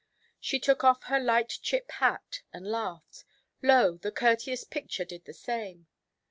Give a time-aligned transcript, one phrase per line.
[0.39, 3.23] She took off her light chip hat, and laughed;
[3.61, 3.97] lo!
[3.97, 5.85] the courteous picture did the same.